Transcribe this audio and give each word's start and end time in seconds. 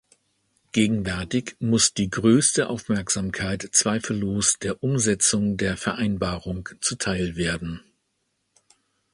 Gegenwärtig 0.71 1.57
muss 1.59 1.93
die 1.93 2.09
größte 2.09 2.69
Aufmerksamkeit 2.69 3.69
zweifellos 3.71 4.57
der 4.57 4.81
Umsetzung 4.81 5.57
der 5.57 5.77
Vereinbarung 5.77 6.67
zuteil 6.81 7.35
werden. 7.35 7.83